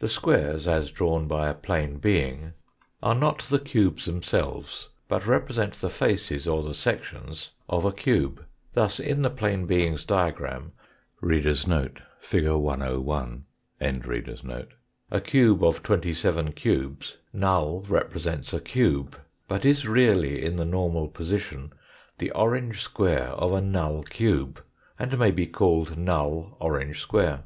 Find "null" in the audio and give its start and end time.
17.46-17.80, 23.62-24.02, 25.96-26.58